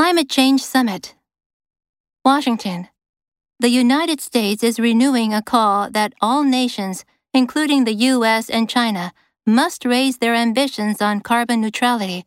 Climate 0.00 0.30
Change 0.30 0.62
Summit. 0.62 1.14
Washington. 2.24 2.88
The 3.58 3.68
United 3.68 4.18
States 4.22 4.62
is 4.62 4.80
renewing 4.80 5.34
a 5.34 5.42
call 5.42 5.90
that 5.90 6.14
all 6.22 6.42
nations, 6.42 7.04
including 7.34 7.84
the 7.84 7.92
US 8.08 8.48
and 8.48 8.66
China, 8.66 9.12
must 9.46 9.84
raise 9.84 10.16
their 10.16 10.34
ambitions 10.34 11.02
on 11.02 11.20
carbon 11.20 11.60
neutrality, 11.60 12.24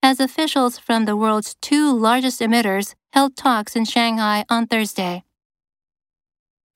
as 0.00 0.20
officials 0.20 0.78
from 0.78 1.04
the 1.04 1.16
world's 1.16 1.56
two 1.60 1.92
largest 1.92 2.40
emitters 2.40 2.94
held 3.12 3.34
talks 3.34 3.74
in 3.74 3.86
Shanghai 3.86 4.44
on 4.48 4.68
Thursday. 4.68 5.24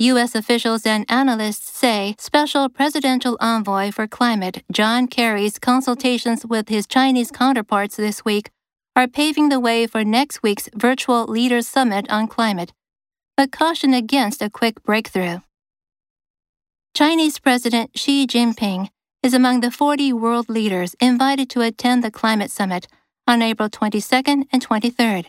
U.S. 0.01 0.35
officials 0.35 0.85
and 0.85 1.07
analysts 1.09 1.71
say 1.71 2.17
Special 2.19 2.69
Presidential 2.69 3.39
Envoy 3.41 3.93
for 3.93 4.09
Climate 4.09 4.65
John 4.73 5.07
Kerry's 5.07 5.61
consultations 5.61 6.45
with 6.45 6.69
his 6.69 6.89
Chinese 6.89 7.31
counterparts 7.31 7.95
this 7.95 8.25
week 8.25 8.51
are 8.97 9.09
paving 9.09 9.49
the 9.49 9.61
way 9.61 9.87
for 9.87 10.05
next 10.05 10.43
week's 10.43 10.69
virtual 10.75 11.25
Leaders 11.27 11.67
Summit 11.67 12.07
on 12.11 12.29
climate, 12.29 12.73
but 13.37 13.51
caution 13.51 13.93
against 13.93 14.41
a 14.41 14.51
quick 14.51 14.83
breakthrough. 14.83 15.39
Chinese 16.95 17.41
President 17.41 17.91
Xi 17.97 18.27
Jinping 18.27 18.89
is 19.23 19.35
among 19.35 19.61
the 19.61 19.71
40 19.71 20.13
world 20.13 20.49
leaders 20.49 20.95
invited 21.01 21.51
to 21.51 21.61
attend 21.61 22.05
the 22.05 22.11
climate 22.11 22.51
summit 22.53 22.87
on 23.27 23.43
April 23.43 23.69
22nd 23.69 24.47
and 24.53 24.65
23rd. 24.65 25.27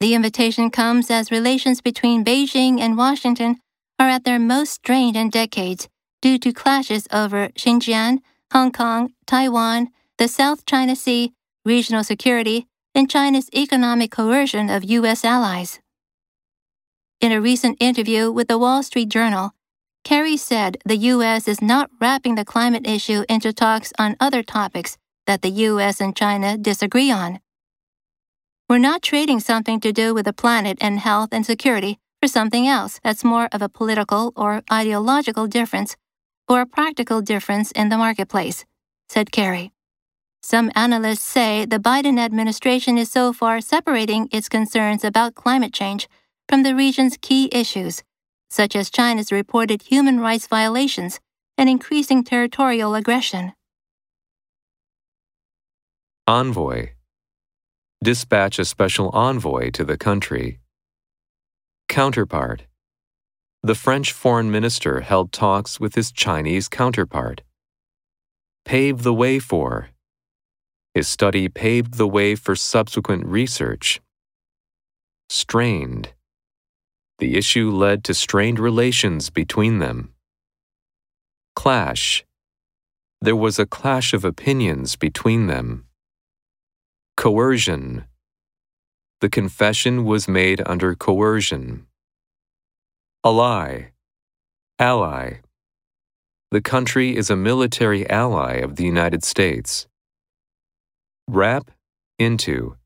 The 0.00 0.14
invitation 0.14 0.70
comes 0.70 1.10
as 1.10 1.30
relations 1.30 1.80
between 1.80 2.24
Beijing 2.24 2.80
and 2.80 2.96
Washington 2.96 3.58
are 3.98 4.08
at 4.08 4.24
their 4.24 4.38
most 4.38 4.72
strained 4.72 5.16
in 5.16 5.28
decades 5.28 5.88
due 6.22 6.38
to 6.38 6.52
clashes 6.52 7.06
over 7.12 7.48
Xinjiang, 7.48 8.20
Hong 8.52 8.72
Kong, 8.72 9.12
Taiwan, 9.26 9.88
the 10.18 10.28
South 10.28 10.64
China 10.66 10.96
Sea, 10.96 11.32
regional 11.66 12.04
security, 12.04 12.66
and 12.94 13.10
China's 13.10 13.50
economic 13.54 14.10
coercion 14.12 14.70
of 14.70 14.84
U.S. 14.84 15.24
allies. 15.24 15.80
In 17.20 17.32
a 17.32 17.40
recent 17.40 17.76
interview 17.80 18.30
with 18.30 18.48
the 18.48 18.56
Wall 18.56 18.82
Street 18.82 19.08
Journal, 19.08 19.50
Kerry 20.04 20.36
said 20.36 20.78
the 20.84 20.96
U.S. 21.14 21.48
is 21.48 21.60
not 21.60 21.90
wrapping 22.00 22.36
the 22.36 22.44
climate 22.44 22.86
issue 22.86 23.24
into 23.28 23.52
talks 23.52 23.92
on 23.98 24.16
other 24.20 24.42
topics 24.42 24.96
that 25.26 25.42
the 25.42 25.50
U.S. 25.50 26.00
and 26.00 26.16
China 26.16 26.56
disagree 26.56 27.10
on. 27.10 27.40
We're 28.68 28.78
not 28.78 29.02
trading 29.02 29.40
something 29.40 29.80
to 29.80 29.92
do 29.92 30.14
with 30.14 30.24
the 30.24 30.32
planet 30.32 30.78
and 30.80 31.00
health 31.00 31.30
and 31.32 31.44
security 31.44 31.98
for 32.22 32.28
something 32.28 32.66
else 32.66 33.00
that's 33.02 33.24
more 33.24 33.48
of 33.52 33.62
a 33.62 33.68
political 33.68 34.32
or 34.36 34.62
ideological 34.72 35.46
difference 35.46 35.96
or 36.48 36.60
a 36.60 36.66
practical 36.66 37.20
difference 37.20 37.72
in 37.72 37.88
the 37.88 37.98
marketplace, 37.98 38.64
said 39.08 39.32
Kerry. 39.32 39.72
Some 40.46 40.70
analysts 40.76 41.24
say 41.24 41.64
the 41.64 41.80
Biden 41.80 42.20
administration 42.20 42.98
is 42.98 43.10
so 43.10 43.32
far 43.32 43.60
separating 43.60 44.28
its 44.30 44.48
concerns 44.48 45.02
about 45.02 45.34
climate 45.34 45.72
change 45.72 46.08
from 46.48 46.62
the 46.62 46.76
region's 46.76 47.18
key 47.20 47.48
issues, 47.50 48.04
such 48.48 48.76
as 48.76 48.88
China's 48.88 49.32
reported 49.32 49.82
human 49.82 50.20
rights 50.20 50.46
violations 50.46 51.18
and 51.58 51.68
increasing 51.68 52.22
territorial 52.22 52.94
aggression. 52.94 53.54
Envoy 56.28 56.90
dispatch 58.04 58.60
a 58.60 58.64
special 58.64 59.08
envoy 59.08 59.70
to 59.70 59.82
the 59.82 59.98
country. 59.98 60.60
Counterpart 61.88 62.66
The 63.64 63.74
French 63.74 64.12
foreign 64.12 64.52
minister 64.52 65.00
held 65.00 65.32
talks 65.32 65.80
with 65.80 65.96
his 65.96 66.12
Chinese 66.12 66.68
counterpart. 66.68 67.42
Pave 68.64 69.02
the 69.02 69.12
way 69.12 69.40
for. 69.40 69.88
His 70.96 71.08
study 71.08 71.50
paved 71.50 71.98
the 71.98 72.08
way 72.08 72.34
for 72.34 72.56
subsequent 72.56 73.26
research. 73.26 74.00
Strained. 75.28 76.14
The 77.18 77.36
issue 77.36 77.70
led 77.70 78.02
to 78.04 78.14
strained 78.14 78.58
relations 78.58 79.28
between 79.28 79.78
them. 79.78 80.14
Clash. 81.54 82.24
There 83.20 83.36
was 83.36 83.58
a 83.58 83.66
clash 83.66 84.14
of 84.14 84.24
opinions 84.24 84.96
between 84.96 85.48
them. 85.48 85.84
Coercion. 87.14 88.06
The 89.20 89.28
confession 89.28 90.06
was 90.06 90.26
made 90.26 90.62
under 90.64 90.94
coercion. 90.94 91.88
Ally. 93.22 93.90
Ally. 94.78 95.40
The 96.50 96.62
country 96.62 97.14
is 97.14 97.28
a 97.28 97.36
military 97.36 98.08
ally 98.08 98.54
of 98.54 98.76
the 98.76 98.84
United 98.84 99.24
States. 99.24 99.86
Wrap 101.28 101.72
into. 102.20 102.76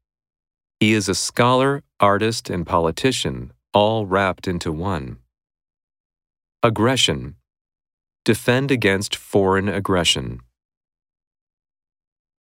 He 0.78 0.94
is 0.94 1.10
a 1.10 1.14
scholar, 1.14 1.82
artist, 2.00 2.48
and 2.48 2.66
politician, 2.66 3.52
all 3.74 4.06
wrapped 4.06 4.48
into 4.48 4.72
one. 4.72 5.18
Aggression. 6.62 7.36
Defend 8.24 8.70
against 8.70 9.14
foreign 9.14 9.68
aggression. 9.68 10.40